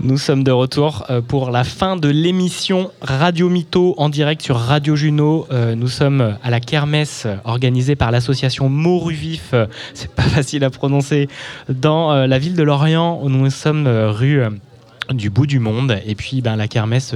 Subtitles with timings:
[0.00, 4.56] Nous sommes de retour euh, pour la fin de l'émission Radio Mytho en direct sur
[4.56, 5.46] Radio Juno.
[5.50, 9.54] Euh, nous sommes à la kermesse organisée par l'association Moruvif,
[9.94, 11.28] c'est pas facile à prononcer,
[11.70, 13.22] dans euh, la ville de Lorient.
[13.26, 14.42] Nous sommes rue
[15.12, 15.98] du bout du monde.
[16.06, 17.14] Et puis, ben, la kermesse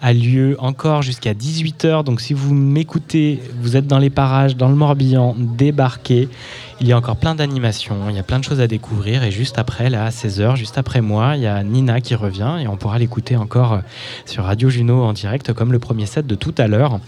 [0.00, 2.04] a lieu encore jusqu'à 18h.
[2.04, 6.28] Donc, si vous m'écoutez, vous êtes dans les parages, dans le Morbihan, débarquez.
[6.80, 9.24] Il y a encore plein d'animations, il y a plein de choses à découvrir.
[9.24, 12.58] Et juste après, là, à 16h, juste après moi, il y a Nina qui revient
[12.60, 13.78] et on pourra l'écouter encore euh,
[14.26, 17.00] sur Radio Juno en direct, comme le premier set de tout à l'heure.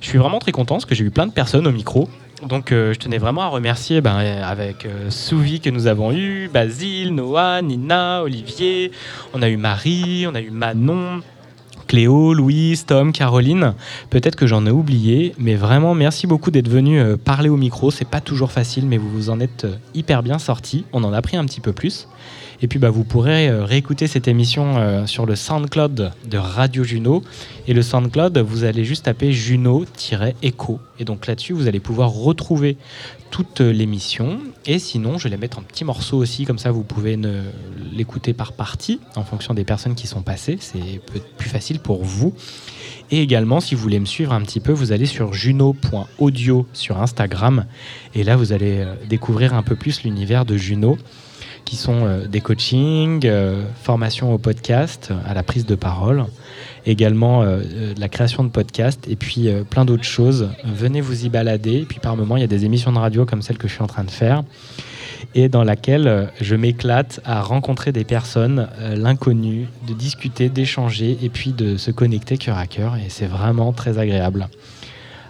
[0.00, 2.08] Je suis vraiment très content parce que j'ai eu plein de personnes au micro.
[2.46, 6.48] Donc euh, je tenais vraiment à remercier ben, avec euh, Souvi que nous avons eu,
[6.52, 8.92] Basile, Noah, Nina, Olivier,
[9.34, 11.22] on a eu Marie, on a eu Manon,
[11.88, 13.74] Cléo, Louise, Tom, Caroline.
[14.10, 17.90] Peut-être que j'en ai oublié, mais vraiment merci beaucoup d'être venu euh, parler au micro.
[17.90, 20.84] C'est pas toujours facile, mais vous vous en êtes hyper bien sortis.
[20.92, 22.06] On en a pris un petit peu plus.
[22.60, 27.22] Et puis bah, vous pourrez euh, réécouter cette émission sur le SoundCloud de Radio Juno.
[27.66, 30.80] Et le SoundCloud, vous allez juste taper Juno-Echo.
[30.98, 32.76] Et donc là-dessus, vous allez pouvoir retrouver
[33.30, 34.38] toute l'émission.
[34.66, 37.18] Et sinon, je vais les mettre en petits morceaux aussi, comme ça vous pouvez
[37.92, 40.56] l'écouter par partie en fonction des personnes qui sont passées.
[40.60, 41.00] C'est
[41.36, 42.34] plus facile pour vous.
[43.10, 47.00] Et également, si vous voulez me suivre un petit peu, vous allez sur juno.audio sur
[47.00, 47.64] Instagram.
[48.14, 50.98] Et là, vous allez euh, découvrir un peu plus l'univers de Juno,
[51.68, 56.24] qui sont euh, des coachings, euh, formation au podcast, à la prise de parole
[56.86, 57.60] également euh,
[57.98, 60.48] la création de podcasts et puis plein d'autres choses.
[60.64, 61.80] Venez vous y balader.
[61.80, 63.74] Et puis par moment, il y a des émissions de radio comme celle que je
[63.74, 64.42] suis en train de faire
[65.34, 71.52] et dans laquelle je m'éclate à rencontrer des personnes, l'inconnu, de discuter, d'échanger et puis
[71.52, 72.96] de se connecter cœur à cœur.
[72.96, 74.48] Et c'est vraiment très agréable.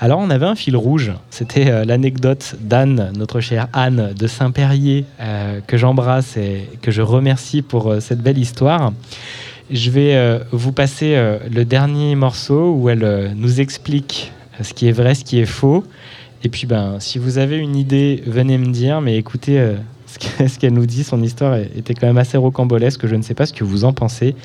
[0.00, 5.04] Alors on avait un fil rouge, c'était l'anecdote d'Anne, notre chère Anne de Saint-Perrier,
[5.66, 8.92] que j'embrasse et que je remercie pour cette belle histoire.
[9.70, 14.74] Je vais euh, vous passer euh, le dernier morceau où elle euh, nous explique ce
[14.74, 15.84] qui est vrai, ce qui est faux.
[16.42, 19.00] Et puis, ben, si vous avez une idée, venez me dire.
[19.00, 19.74] Mais écoutez
[20.06, 21.02] ce qu'elle nous dit.
[21.02, 23.06] Son histoire était quand même assez rocambolesque.
[23.06, 24.36] Je ne sais pas ce que vous en pensez.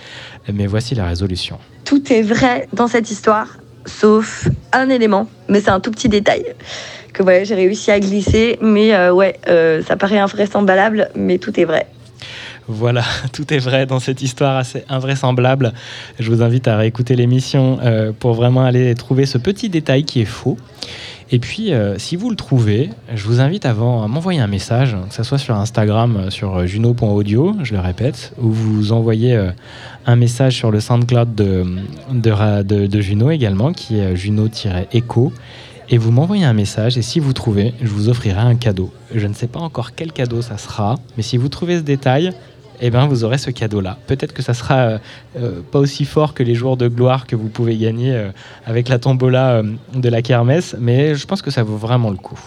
[0.52, 1.60] Mais voici la résolution.
[1.84, 3.58] Tout est vrai dans cette histoire,
[3.90, 5.28] sauf un élément.
[5.48, 6.46] Mais c'est un tout petit détail
[7.14, 8.58] que j'ai réussi à glisser.
[8.62, 9.40] Mais ouais,
[9.88, 11.88] ça paraît invraisemblable, mais tout est vrai.
[12.72, 15.74] Voilà, tout est vrai dans cette histoire assez invraisemblable.
[16.20, 20.22] Je vous invite à réécouter l'émission euh, pour vraiment aller trouver ce petit détail qui
[20.22, 20.56] est faux.
[21.32, 24.98] Et puis, euh, si vous le trouvez, je vous invite avant à m'envoyer un message,
[25.10, 29.40] que ce soit sur Instagram, euh, sur juno.audio, je le répète, ou vous envoyez
[30.06, 35.32] un message sur le SoundCloud de Juno également, qui est juno-echo
[35.92, 38.92] et vous m'envoyez un message et si vous trouvez, je vous offrirai un cadeau.
[39.14, 42.32] Je ne sais pas encore quel cadeau ça sera, mais si vous trouvez ce détail,
[42.82, 43.98] eh ben, vous aurez ce cadeau-là.
[44.08, 44.98] Peut-être que ça sera euh,
[45.38, 48.30] euh, pas aussi fort que les jours de gloire que vous pouvez gagner euh,
[48.66, 49.64] avec la tombola
[49.94, 52.40] de la kermesse, mais je pense que ça vaut vraiment le coup.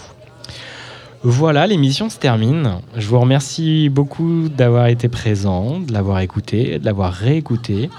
[1.22, 2.78] Voilà, l'émission se termine.
[2.96, 7.90] Je vous remercie beaucoup d'avoir été présent, de l'avoir écouté, de l'avoir réécouté.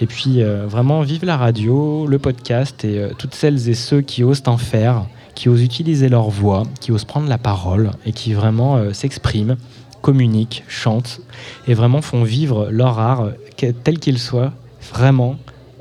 [0.00, 4.44] Et puis vraiment, vive la radio, le podcast et toutes celles et ceux qui osent
[4.46, 5.04] en faire,
[5.34, 9.56] qui osent utiliser leur voix, qui osent prendre la parole et qui vraiment s'expriment
[10.02, 11.20] communiquent, chantent
[11.66, 13.30] et vraiment font vivre leur art
[13.84, 14.52] tel qu'il soit.
[14.92, 15.36] Vraiment,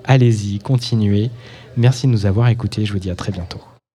[0.05, 1.29] allez-y, continuez.
[1.75, 2.85] Merci de nous avoir écoutés.
[2.85, 3.59] Je vous dis à très bientôt.